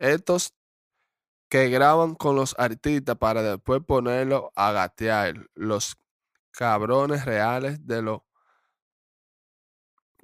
Estos 0.00 0.54
que 1.50 1.68
graban 1.68 2.14
con 2.14 2.36
los 2.36 2.54
artistas 2.58 3.16
para 3.18 3.42
después 3.42 3.82
ponerlo 3.86 4.52
a 4.56 4.72
gatear. 4.72 5.48
Los 5.54 5.98
cabrones 6.52 7.24
reales 7.26 7.86
de 7.86 8.02
los 8.02 8.22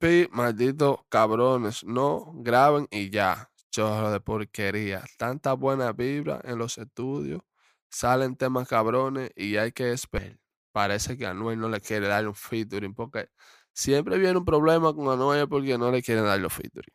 pi 0.00 0.28
malditos 0.32 0.98
cabrones. 1.08 1.84
No 1.84 2.32
graben 2.36 2.86
y 2.90 3.10
ya. 3.10 3.50
Chorro 3.70 4.10
de 4.12 4.20
porquería. 4.20 5.04
Tanta 5.18 5.54
buena 5.54 5.92
vibra 5.92 6.40
en 6.44 6.58
los 6.58 6.78
estudios. 6.78 7.42
Salen 7.90 8.36
temas 8.36 8.68
cabrones 8.68 9.30
y 9.36 9.56
hay 9.56 9.72
que 9.72 9.92
esperar. 9.92 10.38
Parece 10.72 11.16
que 11.18 11.26
Anuel 11.26 11.58
no 11.60 11.68
le 11.68 11.80
quiere 11.80 12.08
dar 12.08 12.26
un 12.28 12.34
featuring 12.34 12.94
porque 12.94 13.28
siempre 13.72 14.18
viene 14.18 14.38
un 14.38 14.44
problema 14.44 14.94
con 14.94 15.08
Anuel 15.08 15.48
porque 15.48 15.78
no 15.78 15.90
le 15.90 16.02
quieren 16.02 16.24
dar 16.24 16.38
los 16.40 16.52
featuring. 16.52 16.94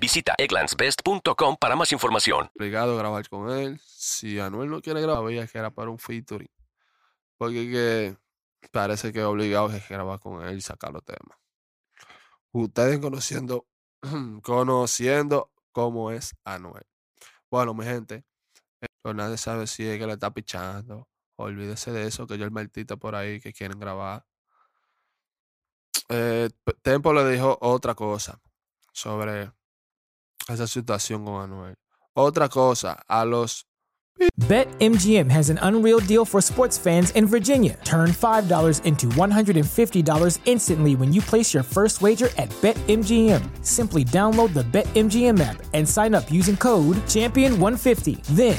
Visita 0.00 0.34
egglandsbest.com 0.38 1.58
para 1.60 1.76
más 1.76 1.92
información. 1.92 2.50
obligado 2.54 2.94
a 2.94 2.96
grabar 2.96 3.28
con 3.28 3.50
él. 3.50 3.78
Si 3.84 4.40
Anuel 4.40 4.70
no 4.70 4.80
quiere 4.80 5.02
grabar, 5.02 5.22
veía 5.22 5.46
que 5.46 5.58
era 5.58 5.70
para 5.70 5.90
un 5.90 5.98
featuring. 5.98 6.48
Porque 7.36 7.70
que 7.70 8.16
parece 8.70 9.12
que 9.12 9.18
es 9.18 9.26
obligado 9.26 9.66
a 9.66 9.78
grabar 9.90 10.18
con 10.18 10.42
él 10.48 10.56
y 10.56 10.60
sacar 10.62 10.90
los 10.90 11.04
temas. 11.04 11.36
Ustedes 12.50 12.98
conociendo, 12.98 13.66
conociendo 14.42 15.52
cómo 15.70 16.10
es 16.10 16.34
Anuel. 16.44 16.86
Bueno, 17.50 17.74
mi 17.74 17.84
gente, 17.84 18.24
eh, 18.80 18.86
pues 19.02 19.14
nadie 19.14 19.36
sabe 19.36 19.66
si 19.66 19.86
es 19.86 19.98
que 19.98 20.06
le 20.06 20.14
está 20.14 20.32
pichando. 20.32 21.10
Olvídese 21.36 21.92
de 21.92 22.06
eso, 22.06 22.26
que 22.26 22.38
yo 22.38 22.46
el 22.46 22.50
martita 22.52 22.96
por 22.96 23.14
ahí 23.14 23.38
que 23.38 23.52
quieren 23.52 23.78
grabar. 23.78 24.24
Eh, 26.08 26.48
Tempo 26.80 27.12
le 27.12 27.30
dijo 27.30 27.58
otra 27.60 27.94
cosa 27.94 28.40
sobre 28.94 29.52
esa 30.54 30.66
situación 30.66 31.24
con 31.24 31.42
Anuel. 31.42 31.74
Otra 32.14 32.48
cosa, 32.48 33.00
a 33.08 33.24
los 33.24 33.64
BetMGM 34.40 35.30
has 35.30 35.48
an 35.50 35.58
unreal 35.62 36.00
deal 36.00 36.24
for 36.24 36.40
sports 36.42 36.76
fans 36.76 37.10
in 37.12 37.26
Virginia. 37.26 37.78
Turn 37.84 38.10
$5 38.10 38.84
into 38.84 39.06
$150 39.08 40.38
instantly 40.44 40.96
when 40.96 41.12
you 41.12 41.22
place 41.22 41.54
your 41.54 41.62
first 41.62 42.02
wager 42.02 42.28
at 42.36 42.50
BetMGM. 42.60 43.64
Simply 43.64 44.04
download 44.04 44.52
the 44.52 44.64
BetMGM 44.64 45.40
app 45.40 45.62
and 45.72 45.88
sign 45.88 46.14
up 46.14 46.30
using 46.30 46.56
code 46.56 46.96
Champion150. 47.06 48.22
Then, 48.36 48.58